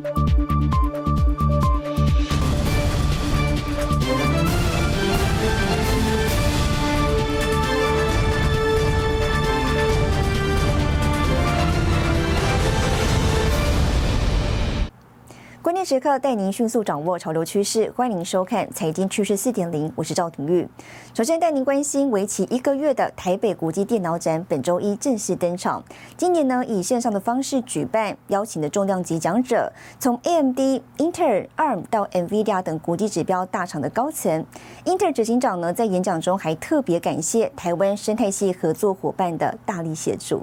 [0.00, 0.21] 关
[15.92, 20.66] 时刻带您迅速掌握潮流趋势，欢迎收看《财经趋势四点零》，我是赵廷玉。
[21.12, 25.84] 首先带您关心，为期一个月的台北国际电脑展本周一正式登场。
[26.16, 34.46] 今年呢以线上的方式举办，邀请的重量级讲者从 AMD、Intel、ARM 到 NVIDIA 等国际指标大厂的高层。
[34.86, 40.42] Intel 执行长呢在演讲中还特别感谢台湾生态系合作伙伴的大力协助。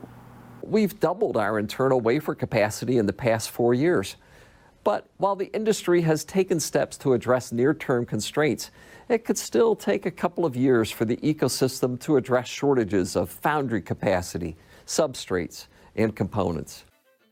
[0.71, 4.11] We've doubled our internal wafer capacity in the past four years.
[4.82, 8.66] But while the industry has taken steps to address near term constraints,
[9.08, 13.30] it could still take a couple of years for the ecosystem to address shortages of
[13.30, 15.64] foundry capacity, substrates,
[15.96, 16.82] and components.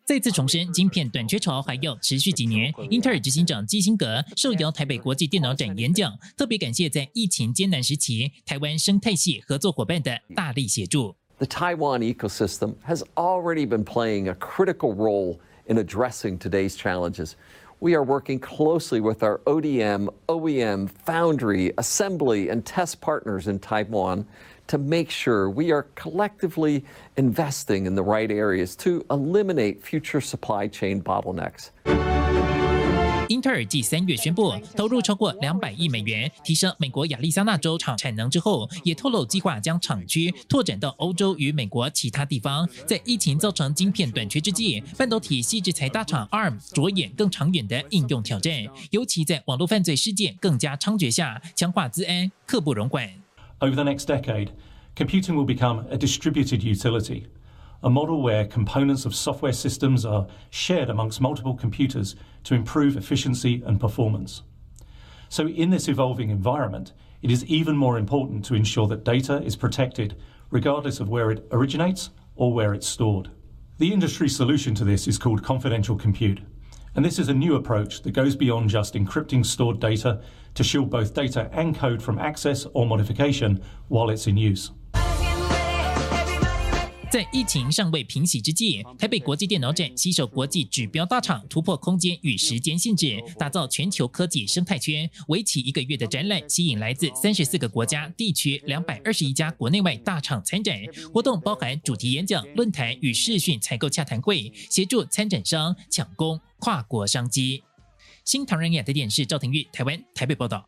[0.05, 2.75] 再次重申，晶片短缺潮还要持续几年。
[2.91, 11.15] 英特尔执行长基辛格受邀台北国际电脑展演讲，特别感谢在疫情艰难时期台湾生态系合作伙伴的大力协助。
[11.39, 17.36] The Taiwan ecosystem has already been playing a critical role in addressing today's challenges.
[17.80, 24.26] We are working closely with our ODM, OEM, foundry, assembly, and test partners in Taiwan
[24.68, 26.84] to make sure we are collectively
[27.16, 31.70] investing in the right areas to eliminate future supply chain bottlenecks.
[33.30, 42.68] 英特尔继三月宣布投入超过两百亿美元提升美国亚利桑那州厂产能之后，也透露计划将厂区拓展到欧洲与美国其他地方。
[42.86, 48.54] 在疫情造成晶片短缺之际，半导体细制材大厂 ARM 着眼更长远的应用挑战，
[48.92, 53.10] 尤其在网络犯罪事件更加猖獗下，强化资安，刻不容缓。
[53.60, 54.50] Over the next decade,
[54.96, 57.24] computing will become a distributed utility.
[57.84, 63.62] A model where components of software systems are shared amongst multiple computers to improve efficiency
[63.66, 64.44] and performance.
[65.30, 69.56] So, in this evolving environment, it is even more important to ensure that data is
[69.56, 70.16] protected
[70.50, 73.30] regardless of where it originates or where it's stored.
[73.80, 76.42] The industry solution to this is called confidential compute.
[76.96, 80.22] And this is a new approach that goes beyond just encrypting stored data
[80.56, 84.72] to shield both data and code from access or modification while it's in use.
[87.10, 95.10] 在疫情尚未平息之际，台北国际电脑展携手国际指标大厂，突破空间与时间限制，打造全球科技生态圈。
[95.30, 100.78] 为期一个月的展览，吸引来自三十四个国家地区两百二十一家国内外大厂参展。
[101.14, 107.64] 活动包含主题演讲、论坛与视讯采购洽谈会，协助参展商抢攻跨国商机。
[108.26, 110.68] 新唐人亚的电视赵廷玉，台湾台北报道。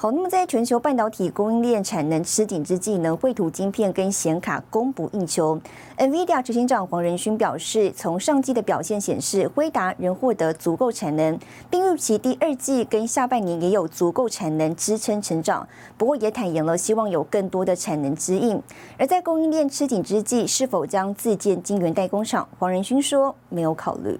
[0.00, 5.60] 好，那么在全球半导体供应链产能吃紧之际呢，绘图晶片跟显卡供不应求。
[5.96, 11.36] NVIDIA 执行长黄仁勋表示，从上季的表现显示，辉达仍获得足够产能，
[11.68, 15.66] 并预期第二季跟下半年也有足够产能支撑成长。
[15.96, 18.62] 不过也坦言了，希望有更多的产能支应。
[18.96, 22.46] 而在供应链吃紧之际，是否将自建晶圆代工厂？
[22.60, 24.16] 黄仁勋说，没有考虑。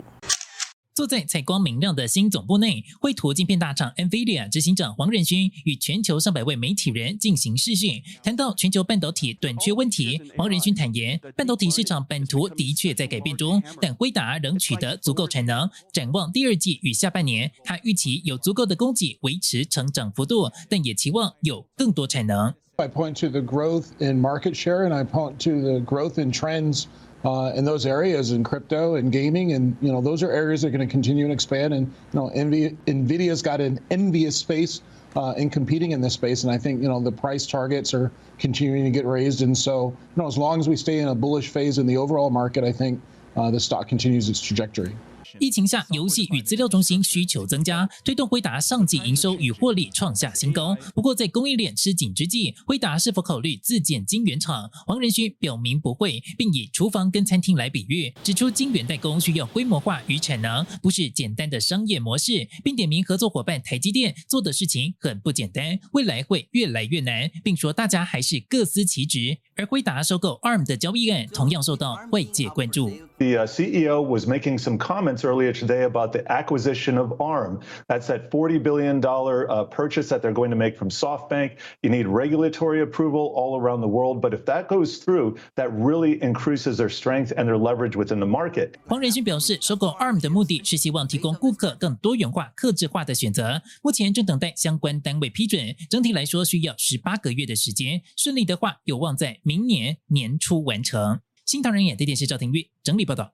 [0.98, 10.20] 坐在采光明亮的新总部内，绘图镜片大厂 NVIDIA 执行长黄仁勋与全球上百位媒体人进行视讯，谈到全球半导体短缺问题。
[10.36, 15.70] 黄仁勋坦言，半导体市场版图的确在改变中，但辉达仍取得足够产能。
[15.92, 22.52] 展望第二季与下半年，他预期有足够的供给维持成长幅度，但也期望有更多产能。
[22.74, 26.86] I point to the growth in market share, and I point to the growth in trends.
[27.24, 29.52] Uh, in those areas in crypto and gaming.
[29.52, 31.74] And, you know, those are areas that are going to continue and expand.
[31.74, 34.82] And, you know, NV- NVIDIA's got an envious space
[35.16, 36.44] uh, in competing in this space.
[36.44, 39.42] And I think, you know, the price targets are continuing to get raised.
[39.42, 41.96] And so, you know, as long as we stay in a bullish phase in the
[41.96, 43.00] overall market, I think
[43.36, 44.94] uh, the stock continues its trajectory.
[45.38, 50.76] 疫情下，游戏与资料中心需求增加，推动辉达上季营收与获利创下新高。
[50.94, 54.70] 不过，在供应链吃紧之际，辉达是否考虑自建晶圆厂？
[54.86, 69.38] 黄仁勋表明不会，并以厨房跟餐厅来比喻，指出晶圆代工需要规模化与产能，不是简单的商业模式，并点名合作伙伴台积电做的事情很不简单，未来会越来越难，并说大家还是各司其职。
[69.56, 72.90] 而辉达收购 ARM 的交易案同样受到外界关注。
[73.18, 77.59] The CEO was making some comments earlier today about the acquisition of ARM.
[77.87, 81.57] That's that $40 billion uh, purchase that they're going to make from SoftBank.
[81.81, 86.21] You need regulatory approval all around the world, but if that goes through, that really
[86.21, 88.75] increases their strength and their leverage within the market.
[88.87, 93.61] 黄仁勋表示，收购 ARM 的目的是希望提供顾客更多元化、克制化的选择。
[93.81, 98.01] 目前正等待相关单位批准，整体来说需要十八个月的时间。
[98.15, 101.19] 顺利的话，有望在明年年初完成。
[101.45, 103.33] 新唐人演的电视赵廷玉整理报道。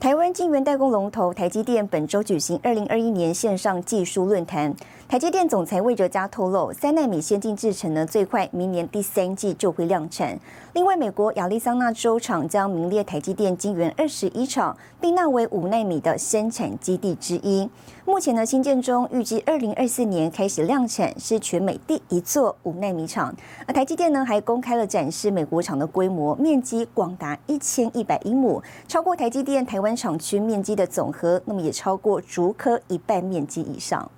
[0.00, 4.74] 台湾晶圆代工龙头台积电本周举行二零二一年线上技术论坛。
[5.14, 10.36] 台积电总裁魏哲嘉透露，三纳米先进制程呢，最快明年第三季就会量产。
[10.72, 17.70] 另外，美国亚利桑那州厂将名列台积电晶圆二十一厂，并纳为五纳米的生产基地之一。
[18.04, 23.32] 目前呢，新建中预计二零二四年开始量产，是全美第一座五纳米厂。
[23.68, 34.10] 而台积电呢，还公开了展示美国厂的规模，面积广达一千一百英亩，超过台积电台湾厂区面积的总和，那么也超过竹科一半面积以上。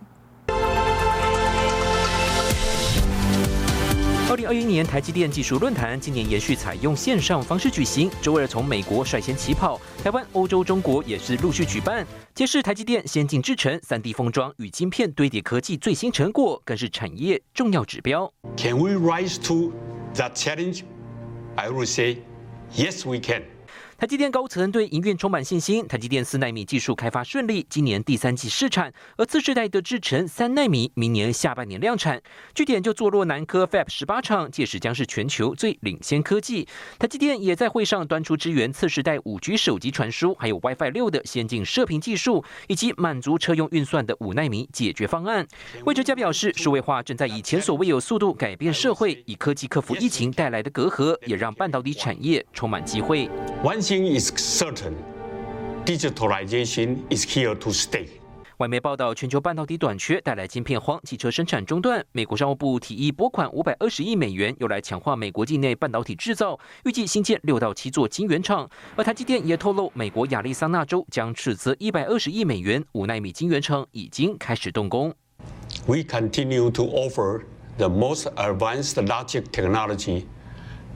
[4.37, 8.11] 二零二一年台积电技术论坛今年延续采用线上方式举行。
[8.21, 18.31] 周二从美国率先起跑，台湾、欧洲、中国也是陆续举办，揭示台积电先进制程、三 D 封装与晶片堆叠科技最新成果，更是产业重要指标。
[18.59, 19.73] Can we rise to
[20.15, 20.83] that challenge?
[21.55, 22.19] I will say,
[22.75, 23.41] yes, we can.
[23.99, 25.89] 台积电高层对营运充满信心。
[25.89, 32.21] 台积电四纳米技术开发顺利，今年第三季试产，而次世代的制程三纳米明年下半年量产。
[32.55, 36.69] 据点就坐落南科 Fab 十八厂，届时将是全球最领先科技。
[36.99, 45.47] 台积电也在会上端出支援次世代五 G 手机传输，还有 WiFi 六的先进射频技术，以及满足车用运算的五纳米解决方案。
[45.87, 53.31] 魏哲嘉表示，数位化正在以前所未有速度改变社会，以科技克服疫情带来的隔阂，也让半导体产业充满机会。
[53.81, 54.95] Thing is certain
[55.85, 58.07] digitalization is here to stay.
[58.59, 62.03] 外媒报道，全球半导体短缺带来晶片荒，汽车生产中断。
[62.13, 68.69] 美国商务部提议拨款五百二十亿美元，用来强化美国境内半导体制造，预计新建六到七座晶圆厂。
[68.97, 75.13] 而台积电也透露，美国亚利桑那州将斥资一百二十亿美元，五纳米晶圆厂已经开始动工。
[75.87, 77.43] We continue to offer
[77.77, 80.25] the most advanced logic technology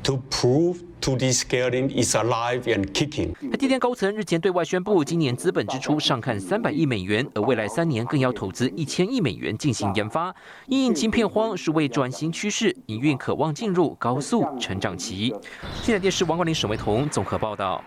[0.03, 0.77] to prove.
[1.01, 3.33] To the scaling is alive and kicking。
[3.51, 10.35] 台积电高层日前对外宣布，今年资本支出上看三百亿美元，而未来三年更要投资一千亿美元进行研发。
[10.67, 15.35] 因应晶片荒是为转型趋势，营运渴望进入高速成长期。
[15.83, 17.83] 现在电视王冠林、沈维彤综合报道。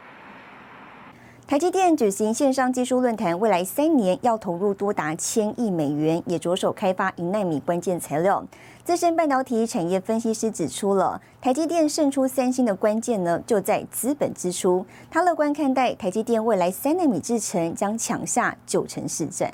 [1.46, 8.44] 台积电举行线上技术论坛，未来三年要投入多达千亿美元，也着手开发一纳米关键材料。
[8.84, 14.86] 资深半导体产业分析师指出了台积电胜出三星的关键呢，就在资本支出。
[15.10, 19.50] 他乐观看待台积电未来三纳米制程将抢下九成市占。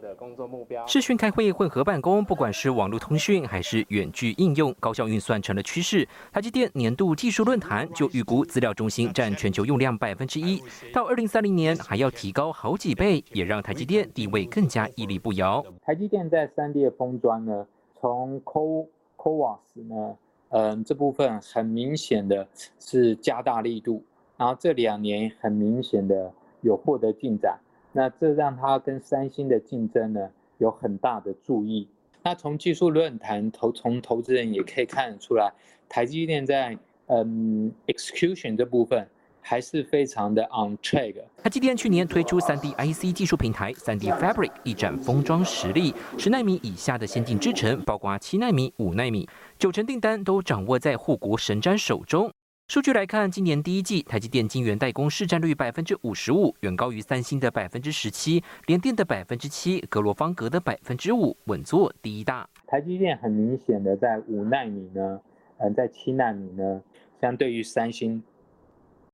[0.00, 0.86] 的工作目标。
[0.86, 6.06] 视讯开会、混合办公，不管是网络通讯还是远距应用，高效运算成了趋势。
[6.32, 10.62] 台积电年度技术论坛就预估资料中心占全球用量百分之一，
[10.92, 15.64] 到二零三零年还要提高好几倍，也让台积电地位更加屹立不摇。
[15.84, 17.66] 台积电在三 D 的封装呢？
[18.00, 20.16] 从 Co CoWAS 呢，
[20.50, 22.46] 嗯，这部分很明显的
[22.78, 24.02] 是加大力度，
[24.36, 27.58] 然后这两年很明显的有获得进展，
[27.92, 31.88] 那这让它跟三星的竞争呢有很大的注意。
[32.22, 35.52] 那从技术论坛投从投资人也可以看得出来，
[35.88, 36.76] 台积电在
[37.06, 39.08] 嗯 execution 这部分。
[39.48, 41.14] 还是非常的 on track。
[41.40, 45.94] 台积电去年推出 3D IC 技术平台 3D Fabric，一展封装实力。
[46.18, 52.28] 十纳米以下的先进制程，包括七纳米、五纳米，九成订单都掌握在护国神瞻手中。
[52.66, 62.48] 数据来看，今年第一季台积电晶圆代工市占率百分之五十五，远高于三星的百分之十七，联电的百分之七，格罗方格的百分之五，稳坐第一大。
[62.66, 65.20] 台积电很明显的在五纳米呢，
[65.58, 66.82] 嗯，在七纳米呢，
[67.20, 68.20] 相对于三星。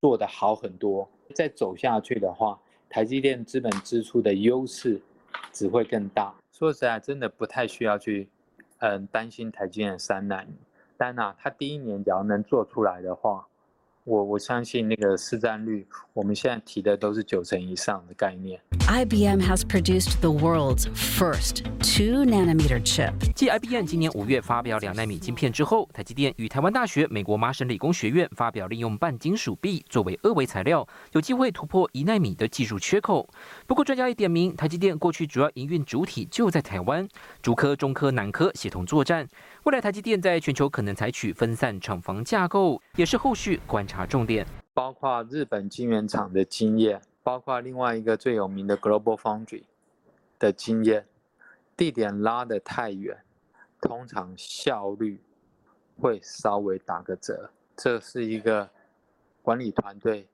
[0.02, 2.58] 做得好很多，再走下去的话，
[2.90, 5.00] 台积电资本支出的优势
[5.52, 6.34] 只会更大。
[6.50, 8.28] 说实在，真的不太需要去，
[8.78, 10.48] 嗯，担心台积电三难。
[10.96, 13.46] 但呐，它第一年只要能做出来的话。
[14.04, 18.60] 我我相信那个市占率，我们现在提的都是九成以上的概念。
[18.88, 23.12] IBM has produced the world's first two nanometer chip。
[23.36, 33.28] 继 IBM 今年五月发表两纳米晶片之后，台积电与台湾大学、美国麻省理工学院发表利用半金属壁作为二维材料，有机会突破一纳米的技术缺口。
[33.68, 37.08] 不过专家也点名，台积电过去主要营运主体就在台湾，
[37.40, 39.28] 主科、中科、南科协同作战。
[39.64, 44.44] 未来台积电在全球可能采取分散厂房架构，也是后续观察重点。
[44.74, 49.62] 包括日本晶圆厂的经验，包括另外一个最有名的 Global Foundry
[50.40, 51.06] 的经验，
[51.76, 53.16] 地点拉得太远，
[53.80, 55.20] 通常效率
[55.96, 58.68] 会稍微打个折，这是一个
[59.42, 60.26] 管理团队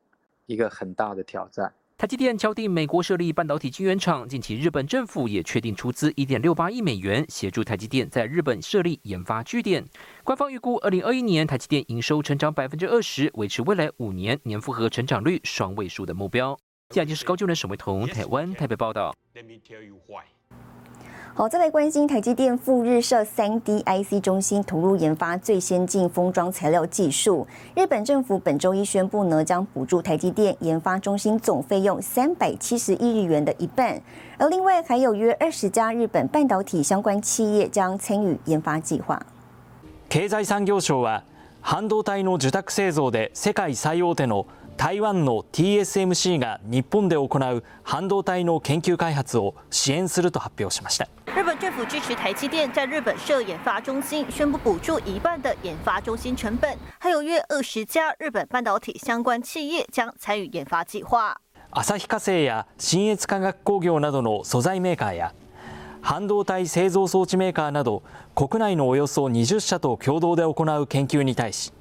[0.47, 1.75] 一个很大的挑战。
[1.99, 9.85] 台积电敲定美国设立半导体晶圆厂，近期日本政府也确定出资一点六八亿美元，协助台积电在日本设立研发据点。
[10.23, 16.57] 官方预估，二零二一年台积电营收成长百分之二十，维持未来五年年复合成长率双位数的目标。
[16.91, 19.13] 下就是高就能沈维彤，台湾台北报道。
[21.36, 27.48] 好，再来关心台积电赴日设三 D IC 中心，投入研发最先进封装材料技术。
[27.76, 34.00] 日本政府本周一宣布呢，将补助台积电研发中心总费用三百七十亿日元的一半，
[34.38, 39.20] 而另外还有约二十家日本半导体相关企业将参与研发计划。
[40.10, 41.24] 経済産業省は
[41.62, 44.46] 半導体の受託製造で世界最大手の
[44.79, 51.09] 台湾の TSMC が日本で行う半導体の研究開発を支援すると発表しました。
[51.27, 61.41] 日本政府支持台积电在日本设研发中心，宣布补助一半的研发中心成本，还有约二十家日本半导体相关企业将参与研发计划。
[61.73, 65.35] 旭化成や新越化学工業などの素材メーカーや
[66.01, 68.05] 半導体製造装置メーカーなど
[68.37, 71.73] 国内のおよそ20社と共同で行う研究に対し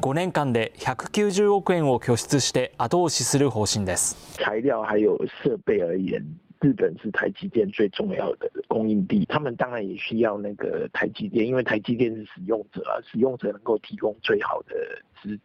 [0.00, 4.16] 5年間で190億円を拠出して後押しする方針です。
[4.38, 6.22] 材料还有设备而言
[6.60, 14.74] 日本是台积电最重要的供应地，他们当然也需要那个台积电，因为台积电是使用者啊，使用者能够提供最好的
[15.22, 15.38] 资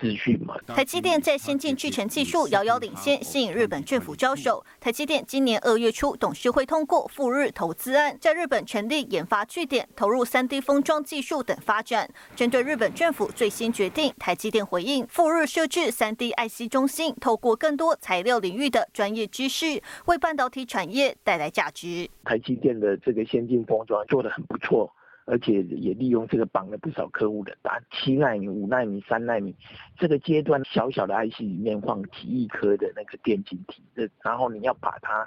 [0.00, 0.56] 资讯嘛。
[0.66, 4.64] 台积电在先进制程技术遥遥领先，吸引日本政府招手。
[4.80, 12.08] 台积电今年二月初，董事会通过赴日投资案，在日本成立研发据点，投入三 D 封装技术等发展。
[12.34, 22.08] 针对日本政府最新决定，台积电回应赴日设置三 D IC 中心，透过更多材料领域的专业知识，为半导体产业带来价值。
[22.24, 24.92] 台积电的这个先进封装做得很不错。
[25.32, 29.56] 而且也利用这个绑了不少客户的单，七纳米、五纳米、三纳米，
[29.98, 33.82] 这个阶段小小的 IC 里面放几亿颗的那个电晶体，
[34.22, 35.26] 然后你要把它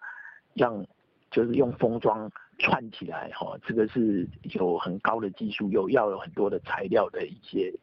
[0.53, 0.85] 让
[1.31, 7.73] 就是用封装串起来，哈，这个是有很高的技术，有要有很多的材料的一些。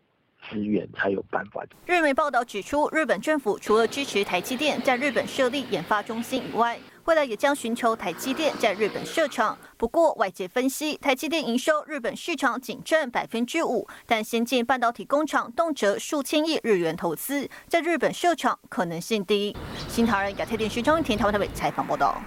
[0.51, 1.65] 资源才有办法。
[1.87, 9.59] 日媒报道指出，日本政府除了支持台积电在日本设立研发中心以外，未来也将寻求台积电在日本设厂。
[9.77, 19.57] 不过，外界分析，台积电营收日本市场仅占百分之五，但先进半导体工厂动辄数千亿日元投资，在日本设厂可能性低。
[19.89, 22.23] 新唐人亚太电视张玉婷台湾台北采访报道。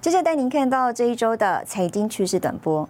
[0.00, 2.88] 接着带您看到这一周的财经趋势短波。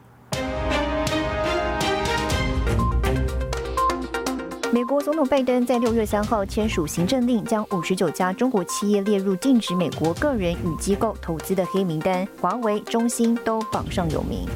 [4.72, 14.48] 美国总统拜登在六月三号签署行政令，将五十九家中国企业列入禁止美国个人与机构投资的黑名单，华为、中兴都榜上有名。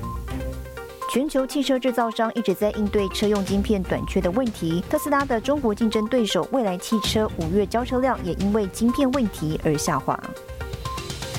[1.12, 10.18] 全球汽车制造商一直在应对车用晶片短缺的问题，特斯拉的中国竞争对手蔚来汽车五月交车量也因为晶片问题而下滑。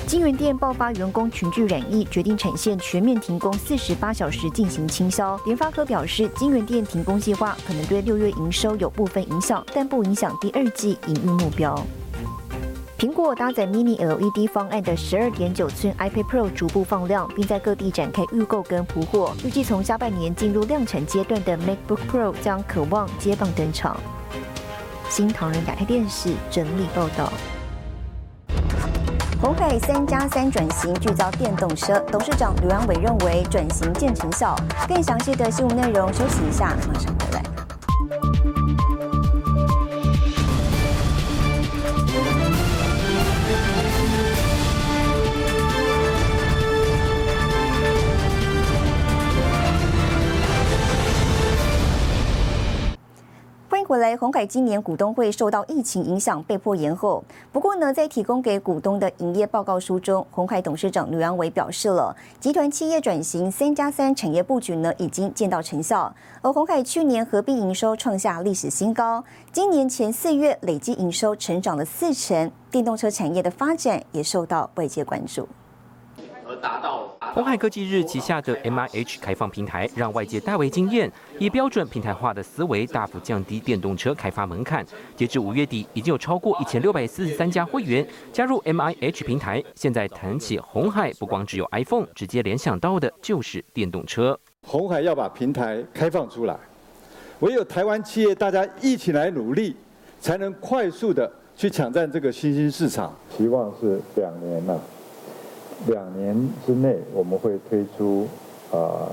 [0.08, 5.38] 金源店爆发员工群聚染疫，决定产线全面停工四十八小时进行清消。
[5.44, 11.78] 联发科表示，金源店停工计划可能对六月营收有部分影响，但不影响第二季营运目标。
[12.98, 19.34] 苹果搭载 Mini LED 方案的十二点九寸 iPad Pro 逐步放量，并在各地展开预购跟铺货。
[19.44, 24.00] 预计从下半年进入量产阶段的 MacBook Pro 将渴望接棒登场。
[25.10, 27.30] 新唐人亚太电视整理报道。
[29.40, 34.56] 红海三加三转型聚焦电动车，董事长刘阳伟认为转型见成效。
[34.88, 37.57] 更详细的新闻内容，休息一下，马上回来。
[53.88, 57.24] 回来，红海今年股东会受到疫情影响，被迫延后。
[57.50, 66.14] 不过呢，在提供给股东的营业报告书中，红海董事长刘阳伟表示了，集团企业转型三加三产业布局呢已经见到成效。
[66.42, 75.48] 而红海去年合并营收创下历史新高，今年前四月累计营收成长了四成，电动车产业的发展也受到外界关注。
[76.48, 81.12] 而达到红海科技日旗下的 MIH 开放平台，让外界大为惊艳。
[81.38, 84.84] 以标准平台化的思维，大幅降低电动车开发门槛。
[85.14, 89.62] 截至五月底，已经有超过一千六百四十三家会员加入 MIH 平台。
[89.74, 94.38] 现在谈起红海，不光只有 iPhone，直接联想到的就是电动车。
[94.66, 96.56] 红海要把平台开放出来，
[97.40, 99.76] 唯有台湾企业大家一起来努力，
[100.18, 103.14] 才能快速的去抢占这个新兴市场。
[103.36, 104.80] 希望是两年了。
[105.86, 108.26] 两年之内，我们会推出
[108.70, 109.08] 呃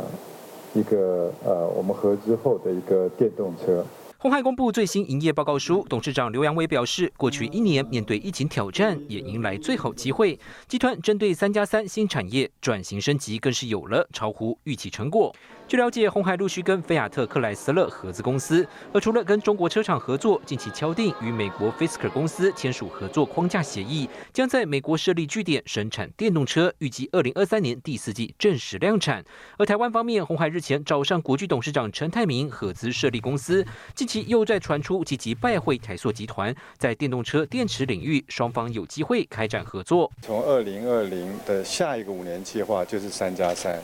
[0.73, 3.85] 一个呃我们合资后的一个电动车。
[4.17, 10.39] 鸿海公布最新营业报告书，董事长刘扬伟表示，过去一年面对疫情挑战，也迎来最好机会。
[10.67, 15.31] 集团针对三加三新产业转型升级，更是有了超乎预期成果。
[15.67, 29.25] 据了解，鸿海陆续跟菲亚特克莱斯勒合资公司，而除了跟中国车厂合作，近期敲定与美国 Fisker 公司签署合作框架协议，将在美国设立据点生产电动车，预计二零二三年第四季正式量产。
[29.57, 40.11] 而台湾方面，鸿海日前找上国巨董事长陈泰明合资设立公司，近期又在传出积极拜会台塑集团，在电动车电池领域，双方有机会开展合作。
[40.21, 43.81] 从二零二零的下一个五年计划就是三加三。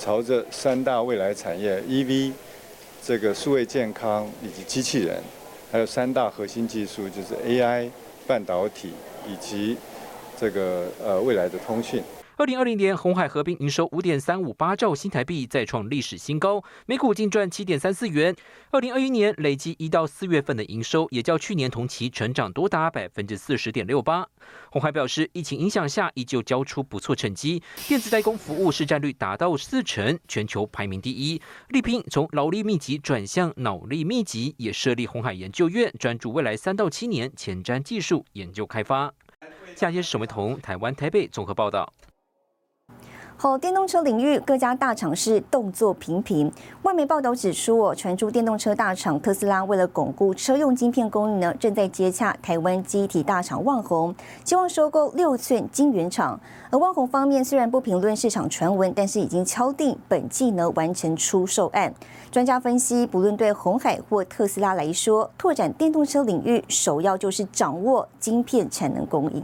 [0.00, 2.32] 朝着三大未来产业 EV、
[3.04, 5.22] 这个数位健康以及机器人，
[5.70, 7.90] 还有三大核心技术，就是 AI、
[8.26, 8.94] 半导体
[9.28, 9.76] 以及
[10.40, 12.02] 这个呃未来的通讯。
[12.40, 18.34] 二零二零年，红海合并营收五点三五八兆新台币，再创历史新高，每股净赚七点三四元。
[18.70, 24.26] 二零二一年累计一到四月份的营收，也较去年同期成长多达百分之四十点六八。
[24.70, 31.42] 红海表示，疫情影响下依旧交出不错成绩，电子代工服务市占率达到四成，全球排名第一。
[31.68, 39.12] 力拼从劳力密集转向脑力密集，也设立红海研究院，专注未来三到七年前瞻技术研究开发。
[39.76, 41.92] 下节是沈维彤，台湾台北综合报道。
[43.42, 46.52] 好，电动车领域各家大厂是动作频频。
[46.82, 56.38] 外媒报道指出，哦，传出电动车大厂特斯拉为了巩固车用晶片供应呢，正在接洽台湾机体大厂旺宏，希望收购六寸晶圆厂。
[56.68, 61.94] 而旺宏方面虽然不评论市场传闻，但是已经敲定本季呢完成出售案。
[62.30, 69.42] 专家分析，不论对红海或特斯拉来说，拓展电动车领域首要就是掌握晶片产能供应。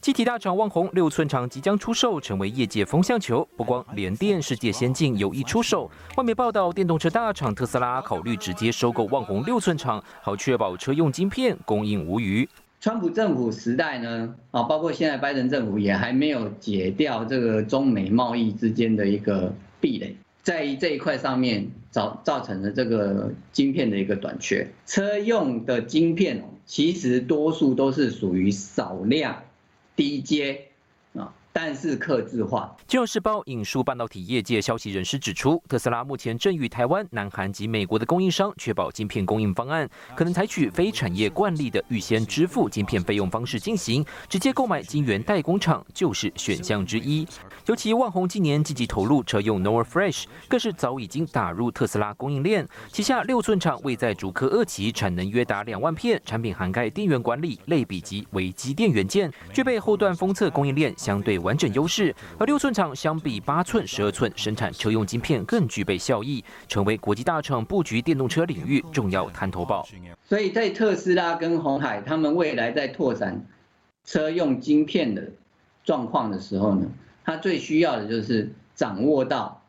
[0.00, 3.46] 机体大厂旺宏六寸厂即将出售，成为业界风向球。
[3.54, 12.48] 不光联电世界先进有意出售，外媒报道，电动车大厂特斯拉考虑直接收购旺宏六寸厂，好确保车用晶片供应无虞。
[12.80, 24.66] 川普政府时代呢，啊，包括现在拜登政府也还没有解掉这个中美贸易之间的一个壁垒，在这一块上面造造成了这个晶片的一个短缺。
[24.86, 29.36] 车用的晶片其实多数都是属于少量。
[30.00, 30.66] 低阶。
[31.52, 32.76] 但是刻字化。
[32.86, 47.26] 金融时报引述半导体业界消息人士指出，特斯拉目前正与台湾、南韩及美国的供应商确保晶片供应方案，可能采取非产业惯例的预先支付晶片费用方式进行，直接购买晶圆代工厂就是选项之一。
[47.70, 61.38] 尤其万宏今年积极投入车用 Nor Fresh，更是早已经打入特斯拉供应链，旗下六寸厂位在竹科二期，产能约达两万片，产品涵盖电源管理、类比及微机电元件，具备后段封测供应链相对。
[61.38, 69.86] 完整优势，而六寸厂相比八寸、十二寸生产车用晶片更具备效益，成为国际大厂布局电动车领域重要滩头宝。
[70.24, 73.46] 所以在特斯拉跟红海他们未来在拓展
[74.04, 75.30] 车用晶片的
[75.84, 76.84] 状况的时候呢，
[77.30, 79.62] 它最需要的就是掌握到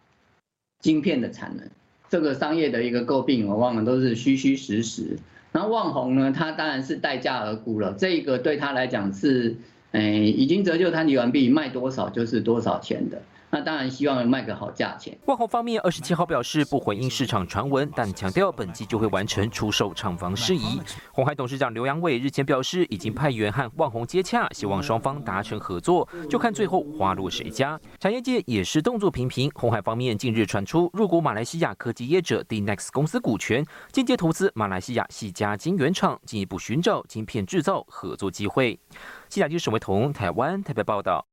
[0.80, 1.70] 晶片的产能。
[2.10, 5.20] 这个商业的一个诟病，我忘了都是虚虚实实。
[5.52, 9.56] 然后旺宏呢，它当然是待价而沽了，这个对他来讲是。
[9.94, 13.22] 哎，已经折旧摊提完毕，卖多少就是多少钱的。
[13.52, 15.18] 那当然希望卖个好价钱。
[15.26, 20.82] 万宏方面二十七号表示不回应市场传闻，但强调本季就会完成出售厂房事宜。
[21.12, 27.80] 红海董事长刘扬伟日前表示，已经派员和万宏接洽，希望双方达成合作，就看最后花落谁家。
[28.00, 29.52] 产业界也是动作频频。
[29.54, 38.80] 红海方面近日传出入股马来西亚科技业者 Dnex 公司股权，间接投资马来西亚系家晶圆厂，进一步寻找晶片制造合作机会。
[39.28, 41.31] 记者记沈维彤，台湾台北报道。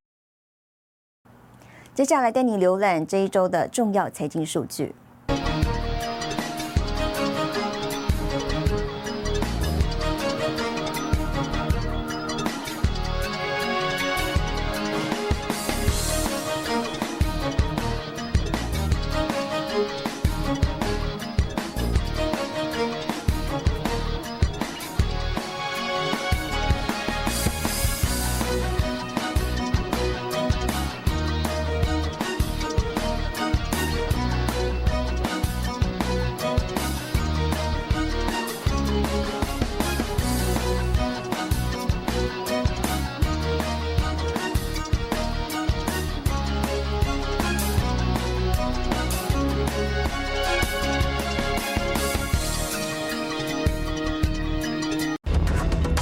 [1.98, 4.94] 接下来带你浏览这一周的重要财经数据。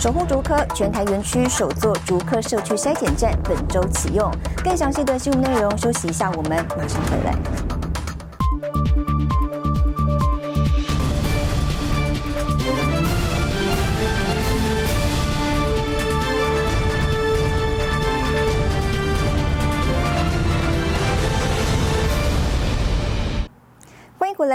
[0.06, 4.30] 守护竹科全台园区首座竹科社区筛检站本周启用。
[4.62, 7.55] 更详细的新闻内容，休息一下，我们马上回来。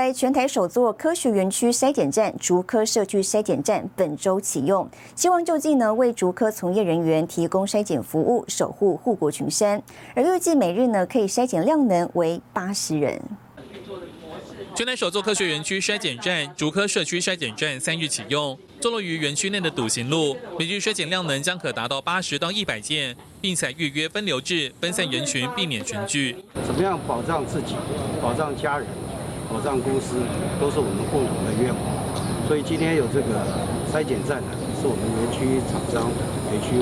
[0.02, 9.80] 来，全台首座科学园区筛检站——竹科社区筛检站本周启用，希望就近呢为竹科从业人员提供筛检服务，守护护国群山。
[10.16, 13.22] 而预计每日呢可以筛检量能为八十人。
[14.74, 26.44] 全台首座科学园区筛检站——竹科社区筛检站三日启用，坐落于园区内的笃行路，每日筛检量能将可达到八十到一百件，并采预约分流制，分散人群，避免群聚。
[26.66, 27.76] 怎么样保障自己、
[28.20, 28.88] 保障家人？
[29.52, 30.16] 保障公司
[30.62, 33.46] 都是我们共同的愿望，所以今天有这个
[33.92, 34.48] 筛检站呢，
[34.80, 36.10] 是我们园区厂商、
[36.54, 36.80] 园区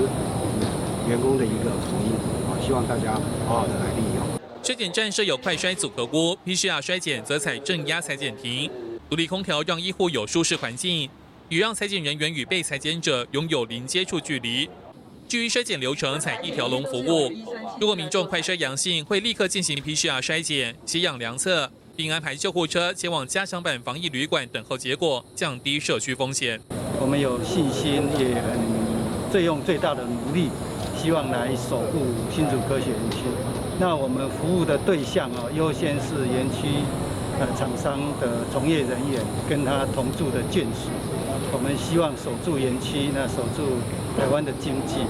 [1.10, 2.14] 员工的一个福音
[2.46, 2.54] 啊！
[2.62, 4.40] 希望大家好好的来利用。
[4.62, 8.70] 筛检站设有快筛组合锅，PCR 筛检则采正压裁剪亭，
[9.10, 11.10] 独立空调让医护有舒适环境，
[11.50, 14.70] 也让裁剪人员与被裁剪者拥有零接触距离。
[15.28, 17.32] 至于筛检流程，采一条龙服务，
[17.82, 21.72] 如果民众快筛阳性，会立刻进行 PCR 筛检、血氧量测。
[22.00, 26.58] 并安排救护车前往加强版防疫旅馆等候结果，降低社区风险。
[26.98, 28.58] 我们有信心，也很
[29.30, 30.48] 最用最大的努力，
[30.98, 33.18] 希望来守护新竹科学园区。
[33.82, 36.72] 那我们服务的对象啊，优先是园区
[37.38, 40.88] 呃厂商的从业人员跟他同住的眷属。
[41.52, 43.76] 我们希望守住园区，那守住
[44.18, 45.04] 台湾的经济。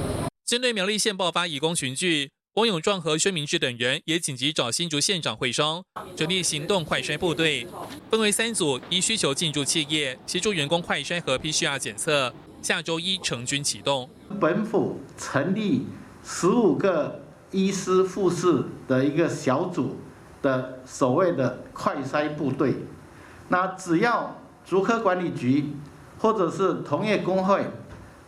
[0.43, 2.32] 针对苗栗县爆发移工群聚。
[2.60, 5.82] 王永壮和薛明志等人也紧急找新竹县长会商，
[6.17, 7.65] 成立行动快筛部队，
[8.12, 12.34] 分为三组，依需求进驻企业，协助员工快筛和 PCR 检测。
[12.62, 14.10] 下周一成军启动。
[14.41, 15.86] 本府成立
[16.22, 19.95] 十五个医师、护士的一个小组
[20.41, 22.76] 的所谓的快筛部队，
[23.48, 25.72] 那只要竹科管理局
[26.17, 27.65] 或者是同业工会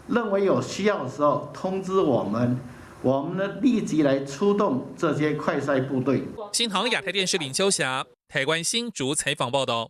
[0.07, 2.57] 认为有需要的时候，通知我们。
[3.03, 6.23] 我们呢，立即来出动这些快筛部队。
[6.51, 9.89] 新唐亚太电视林秋霞，台湾新竹采访报道。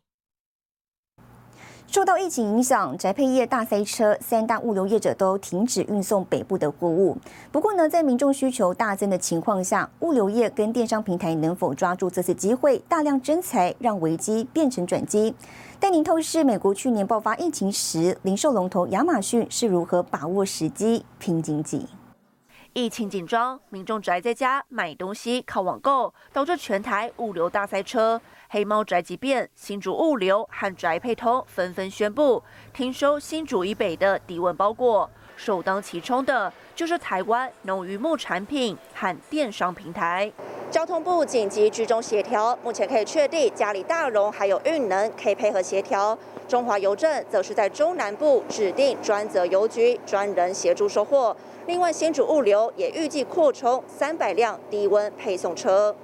[1.88, 7.18] 受到疫情影响，宅配业大塞车，三大物流业者都停止运送北部的货物。
[7.52, 15.36] 不过呢，在民众需求大增的情况下，物流业跟电商平台能否抓住这次机会，大量增财，让危机变成转机？
[15.82, 21.86] 带您透视美国去年爆发疫情时，零售龙头亚马逊是如何把握时机拼经济。
[22.74, 28.22] 疫情紧张，民众宅在家买东西靠网购，导致全台物流大塞车。
[28.50, 32.42] 黑猫宅急便，新竹物流和宅配通纷纷宣布
[32.74, 40.32] 停收新竹以北的低温包裹，首当其冲的就是台湾农渔牧产品和电商平台。
[40.70, 46.18] 交通部紧急居中协调，目前可以确定嘉里大荣还有运能可以配合协调。
[46.48, 51.36] 中华邮政则是在中南部指定专责邮局，专人协助收货。
[51.72, 55.96] 另外，先主物流也预计扩充三百辆低温配送车。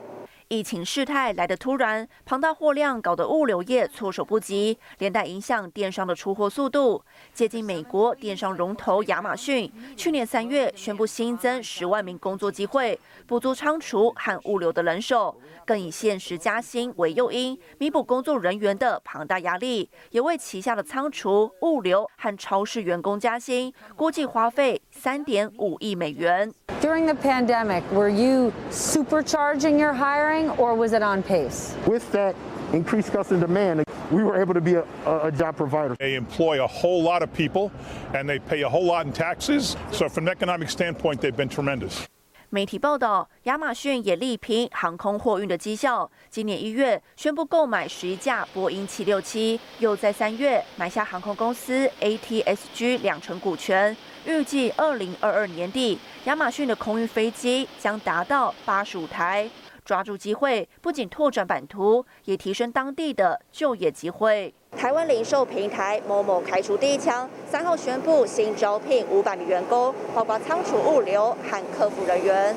[0.49, 7.03] 疫情事态来得突然，庞大货量搞得物流业措手不及，连带影响电商的出货速度。
[7.33, 26.53] 接近美国电商龙头亚马逊，去年三月宣布新增十万名工作机会，补足仓储和物流的人手，更以限时加薪为诱因，弥补工作人员的庞大压力，也为旗下的仓储、物流和超市员工加薪，估计花费三点五亿美元。
[26.79, 31.75] During the pandemic, were you supercharging your hiring or was it on pace?
[31.87, 32.35] With that
[32.73, 35.95] increased customer demand, we were able to be a, a, job provider.
[35.99, 37.71] They employ a whole lot of people
[38.13, 39.75] and they pay a whole lot in taxes.
[39.91, 42.05] So, from an economic standpoint, they've been tremendous.
[42.49, 46.09] 媒体报道，亚马逊也力拼航空货运的绩效。
[46.29, 53.95] 今年一月宣布购买十一架波音七六七，又在三月买下航空公司 ATSG 两成股权。
[54.25, 59.49] 预计二零二二年底，亚马逊的空运飞机将达到八十五台。
[59.87, 64.53] 抓住机会，不仅拓展版图，也提升当地的就业机会。
[64.75, 72.53] 台湾零售平台某某开出第一枪，三号宣布新招聘五百名员工，包括仓储、物流和客服人员。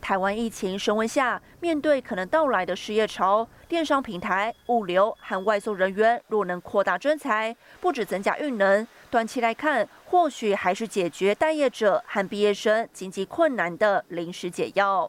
[0.00, 15.08] 台湾疫情升温下，面对可能到来的失业潮，电商平台、物流和外送人员若能扩大专才，不止增加运能，短期来看，或许还是解决待业者和毕业生经济困难的临时解药。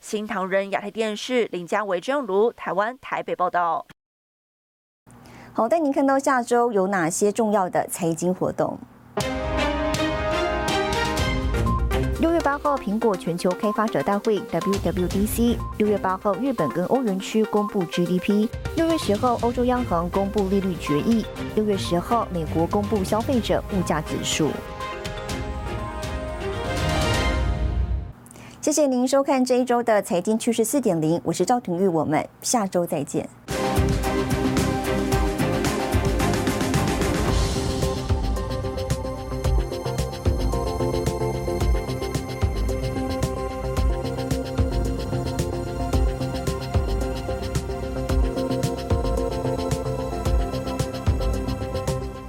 [0.00, 3.86] 新唐人亚太电视林家维、张如台湾台北报道。
[5.52, 8.78] 好，带您看到下周有哪些重要的财经活动。
[12.20, 15.56] 六月八号，苹果全球开发者大会 （WWDC）。
[15.78, 18.48] 六月八号，日本跟欧元区公布 GDP。
[18.76, 21.24] 六月十号，欧洲央行公布利率决议。
[21.54, 24.50] 六月十号，美国公布消费者物价指数。
[28.60, 33.28] 谢谢您收看这一周的财经趋势四点零，我是赵廷玉，我们下周再见。